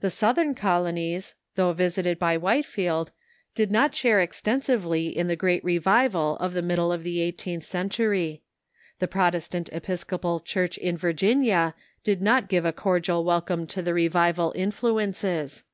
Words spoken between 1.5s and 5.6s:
though visited by Whitefield, did not share extensively in the